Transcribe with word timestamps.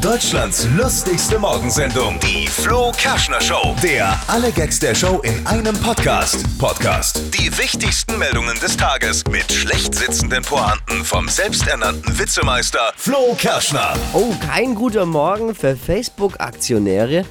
Deutschlands 0.00 0.66
lustigste 0.78 1.38
Morgensendung, 1.38 2.18
die 2.20 2.46
Flo 2.46 2.90
Kerschner 2.96 3.40
Show. 3.42 3.76
Der 3.82 4.18
alle 4.28 4.50
Gags 4.50 4.78
der 4.78 4.94
Show 4.94 5.20
in 5.22 5.46
einem 5.46 5.76
Podcast. 5.76 6.42
Podcast. 6.58 7.22
Die 7.34 7.50
wichtigsten 7.58 8.18
Meldungen 8.18 8.58
des 8.60 8.78
Tages 8.78 9.22
mit 9.30 9.52
schlecht 9.52 9.94
sitzenden 9.94 10.42
Pointen 10.42 11.04
vom 11.04 11.28
selbsternannten 11.28 12.18
Witzemeister 12.18 12.92
Flo 12.96 13.34
Kerschner. 13.36 13.92
Oh, 14.14 14.32
kein 14.40 14.74
guter 14.74 15.04
Morgen 15.04 15.54
für 15.54 15.76
Facebook-Aktionäre. 15.76 17.26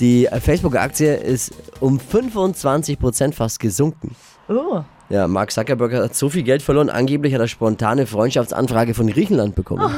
Die 0.00 0.26
äh, 0.26 0.40
Facebook-Aktie 0.40 1.14
ist 1.14 1.52
um 1.78 2.00
25% 2.00 3.32
fast 3.32 3.60
gesunken. 3.60 4.16
Oh. 4.48 4.82
Ja, 5.08 5.28
Mark 5.28 5.52
Zuckerberg 5.52 5.94
hat 5.94 6.16
so 6.16 6.28
viel 6.28 6.42
Geld 6.42 6.62
verloren. 6.62 6.90
Angeblich 6.90 7.32
hat 7.32 7.40
er 7.40 7.48
spontane 7.48 8.06
Freundschaftsanfrage 8.06 8.94
von 8.94 9.06
Griechenland 9.06 9.54
bekommen. 9.54 9.94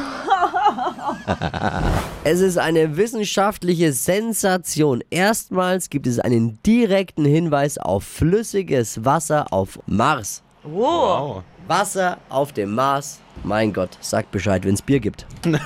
Es 2.25 2.41
ist 2.41 2.59
eine 2.59 2.96
wissenschaftliche 2.96 3.93
Sensation. 3.93 5.03
Erstmals 5.11 5.91
gibt 5.91 6.07
es 6.07 6.18
einen 6.18 6.63
direkten 6.63 7.25
Hinweis 7.25 7.79
auf 7.79 8.04
flüssiges 8.04 9.04
Wasser 9.04 9.53
auf 9.53 9.79
Mars. 9.87 10.43
Oh. 10.64 11.43
Wasser 11.67 12.18
auf 12.29 12.53
dem 12.53 12.75
Mars. 12.75 13.21
Mein 13.45 13.73
Gott, 13.73 13.96
sagt 14.01 14.31
Bescheid, 14.32 14.64
wenn 14.64 14.75
es 14.75 14.82
Bier 14.82 15.01
gibt. 15.01 15.27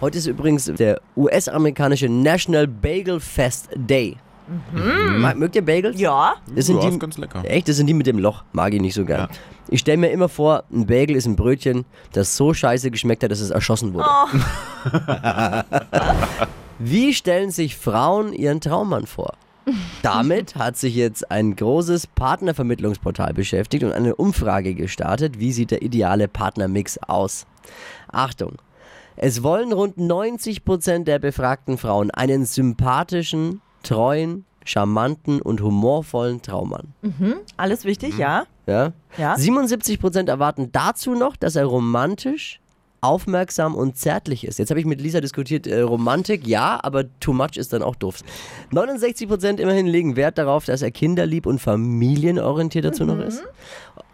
Heute 0.00 0.18
ist 0.18 0.26
übrigens 0.26 0.66
der 0.66 1.00
US-amerikanische 1.16 2.08
National 2.08 2.66
Bagel 2.66 3.20
Fest 3.20 3.68
Day. 3.74 4.16
Mag- 4.72 5.36
Mögt 5.38 5.56
ihr 5.56 5.64
Bagels? 5.64 5.98
Ja. 6.00 6.34
Das 6.54 6.66
sind 6.66 6.76
Ja, 6.76 6.82
die, 6.82 6.88
ist 6.94 7.00
ganz 7.00 7.16
lecker. 7.18 7.42
Echt, 7.44 7.68
das 7.68 7.76
sind 7.76 7.86
die 7.86 7.94
mit 7.94 8.06
dem 8.06 8.18
Loch. 8.18 8.44
Mag 8.52 8.74
ich 8.74 8.80
nicht 8.80 8.94
so 8.94 9.04
gern. 9.04 9.28
Ich 9.68 9.80
stelle 9.80 9.96
mir 9.96 10.10
immer 10.10 10.28
vor, 10.28 10.64
ein 10.72 10.86
Bagel 10.86 11.16
ist 11.16 11.26
ein 11.26 11.36
Brötchen, 11.36 11.84
das 12.12 12.36
so 12.36 12.52
scheiße 12.52 12.90
geschmeckt 12.90 13.22
hat, 13.24 13.30
dass 13.30 13.40
es 13.40 13.50
erschossen 13.50 13.94
wurde. 13.94 14.06
Wie 16.78 17.14
stellen 17.14 17.50
sich 17.50 17.76
Frauen 17.76 18.32
ihren 18.32 18.60
Traummann 18.60 19.06
vor? 19.06 19.34
Damit 20.02 20.56
hat 20.56 20.76
sich 20.76 20.94
jetzt 20.94 21.30
ein 21.30 21.56
großes 21.56 22.06
Partnervermittlungsportal 22.08 23.32
beschäftigt 23.32 23.82
und 23.84 23.92
eine 23.92 24.14
Umfrage 24.16 24.74
gestartet. 24.74 25.38
Wie 25.40 25.52
sieht 25.52 25.70
der 25.70 25.80
ideale 25.82 26.28
Partnermix 26.28 26.98
aus? 26.98 27.46
Achtung! 28.08 28.56
Es 29.16 29.42
wollen 29.44 29.72
rund 29.72 29.96
90% 29.96 31.04
der 31.04 31.20
befragten 31.20 31.78
Frauen 31.78 32.10
einen 32.10 32.44
sympathischen, 32.44 33.62
treuen, 33.84 34.44
charmanten 34.64 35.40
und 35.40 35.60
humorvollen 35.60 36.42
Traummann. 36.42 36.94
Alles 37.56 37.84
wichtig, 37.84 38.18
ja. 38.18 38.44
Ja? 38.66 38.92
Ja. 39.18 39.34
77% 39.34 40.28
erwarten 40.28 40.70
dazu 40.72 41.14
noch, 41.14 41.36
dass 41.36 41.54
er 41.54 41.66
romantisch, 41.66 42.60
aufmerksam 43.04 43.74
und 43.74 43.98
zärtlich 43.98 44.46
ist. 44.46 44.58
Jetzt 44.58 44.70
habe 44.70 44.80
ich 44.80 44.86
mit 44.86 44.98
Lisa 45.00 45.20
diskutiert, 45.20 45.66
äh, 45.66 45.82
Romantik 45.82 46.46
ja, 46.46 46.80
aber 46.82 47.04
too 47.20 47.34
much 47.34 47.56
ist 47.56 47.74
dann 47.74 47.82
auch 47.82 47.96
doof. 47.96 48.20
69% 48.72 49.58
immerhin 49.60 49.86
legen 49.86 50.16
Wert 50.16 50.38
darauf, 50.38 50.64
dass 50.64 50.80
er 50.80 50.90
kinderlieb 50.90 51.44
und 51.44 51.58
familienorientiert 51.60 52.86
dazu 52.86 53.04
noch 53.04 53.18
ist. 53.18 53.44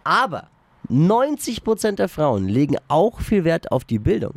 Aber 0.03 0.48
90% 0.91 1.93
der 1.93 2.09
Frauen 2.09 2.48
legen 2.48 2.77
auch 2.89 3.21
viel 3.21 3.45
Wert 3.45 3.71
auf 3.71 3.85
die 3.85 4.01
Bildung. 4.01 4.35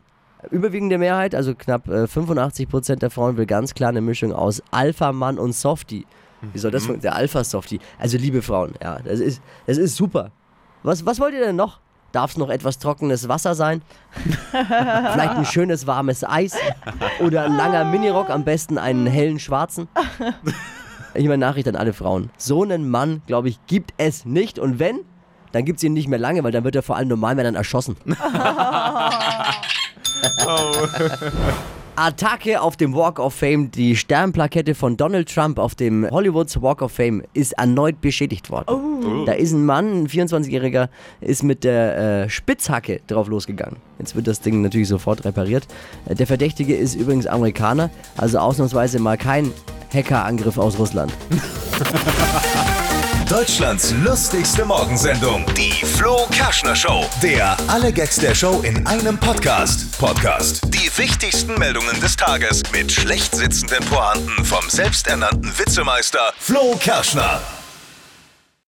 Überwiegende 0.52 0.98
Mehrheit, 0.98 1.36
also 1.36 1.56
knapp 1.56 1.88
äh, 1.88 2.04
85% 2.04 2.98
der 2.98 3.10
Frauen 3.10 3.38
will 3.38 3.46
ganz 3.46 3.74
klar 3.74 3.90
eine 3.90 4.02
Mischung 4.02 4.34
aus 4.34 4.62
Alpha-Mann 4.72 5.38
und 5.40 5.54
Softie. 5.54 6.06
Wie 6.52 6.60
soll 6.60 6.72
das 6.72 6.84
funktionieren? 6.84 7.02
Der 7.02 7.16
Alpha-Softie. 7.16 7.80
Also 7.98 8.18
liebe 8.18 8.42
Frauen, 8.42 8.74
ja, 8.82 9.00
das 9.00 9.20
ist, 9.20 9.42
das 9.66 9.78
ist 9.78 9.96
super. 9.96 10.32
Was, 10.84 11.06
was 11.06 11.20
wollt 11.20 11.34
ihr 11.34 11.40
denn 11.40 11.56
noch? 11.56 11.80
Darf 12.12 12.32
es 12.32 12.38
noch 12.38 12.50
etwas 12.50 12.78
trockenes 12.78 13.28
Wasser 13.28 13.56
sein? 13.56 13.82
Vielleicht 14.52 15.36
ein 15.36 15.46
schönes 15.46 15.88
warmes 15.88 16.24
Eis? 16.24 16.56
Oder 17.22 17.46
ein 17.46 17.56
langer 17.56 17.86
Minirock, 17.86 18.30
am 18.30 18.44
besten 18.44 18.78
einen 18.78 19.08
hellen 19.08 19.40
schwarzen? 19.40 19.88
Ich 21.16 21.26
meine 21.26 21.40
Nachricht 21.40 21.68
an 21.68 21.76
alle 21.76 21.94
Frauen. 21.94 22.30
So 22.38 22.62
einen 22.64 22.90
Mann, 22.90 23.24
glaube 23.26 23.50
ich, 23.50 23.60
gibt 23.66 23.94
es 23.98 24.26
nicht. 24.26 24.60
Und 24.60 24.78
wenn, 24.78 25.00
dann 25.54 25.66
gibt 25.66 25.78
es 25.78 25.84
ihn 25.84 25.94
nicht 25.94 26.08
mehr 26.08 26.20
lange, 26.20 26.44
weil 26.44 26.52
dann 26.52 26.64
wird 26.64 26.76
er 26.76 26.84
vor 26.84 26.98
allem 26.98 27.08
normalen 27.08 27.38
Männern 27.38 27.56
erschossen. 30.24 31.32
Attacke 31.96 32.60
auf 32.60 32.76
dem 32.76 32.96
Walk 32.96 33.20
of 33.20 33.34
Fame. 33.34 33.70
Die 33.70 33.96
Sternplakette 33.96 34.74
von 34.74 34.98
Donald 34.98 35.34
Trump 35.34 35.60
auf 35.60 35.76
dem 35.76 36.10
Hollywoods 36.10 36.62
Walk 36.62 36.82
of 36.82 36.92
Fame 36.92 37.24
ist 37.34 37.54
erneut 37.54 38.02
beschädigt 38.02 38.50
worden. 38.50 39.26
Da 39.26 39.34
ist 39.34 39.54
ein 39.54 39.66
Mann, 39.66 40.04
ein 40.04 40.08
24-Jähriger, 40.08 40.90
ist 41.22 41.44
mit 41.44 41.64
der 41.64 42.24
äh, 42.24 42.30
Spitzhacke 42.30 43.02
drauf 43.08 43.28
losgegangen. 43.28 43.78
Jetzt 44.00 44.16
wird 44.16 44.28
das 44.28 44.42
Ding 44.42 44.62
natürlich 44.62 44.88
sofort 44.88 45.24
repariert. 45.24 45.68
Äh, 46.06 46.16
der 46.16 46.28
Verdächtige 46.28 46.76
ist 46.76 46.96
übrigens 46.96 47.28
Amerikaner, 47.28 47.90
also 48.18 48.40
ausnahmsweise 48.40 49.00
mal 49.00 49.18
kein 49.18 49.52
Hackerangriff 49.94 50.58
aus 50.58 50.80
Russland. 50.80 51.14
Deutschlands 53.30 53.92
lustigste 54.04 54.66
Morgensendung, 54.66 55.46
die 55.56 55.72
Flo 55.86 56.28
Kerschner 56.32 56.76
Show. 56.76 57.06
Der 57.22 57.58
alle 57.68 57.92
Gags 57.92 58.18
der 58.18 58.36
Show 58.36 58.62
in 58.62 58.86
einem 58.86 59.18
Podcast. 59.18 59.98
Podcast. 59.98 60.62
Die 60.68 60.90
wichtigsten 60.98 61.58
Meldungen 61.58 62.00
des 62.02 62.16
Tages 62.16 62.62
mit 62.72 62.92
schlecht 62.92 63.36
sitzenden 63.36 63.84
Pointen 63.86 64.44
vom 64.46 64.70
selbsternannten 64.70 65.58
Witzemeister 65.58 66.34
Flo 66.38 66.76
Kerschner. 66.80 67.42